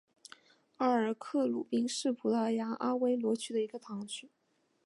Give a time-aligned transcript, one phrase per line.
[0.77, 4.31] 阿尔克鲁宾是葡萄牙阿威罗区的一个堂区。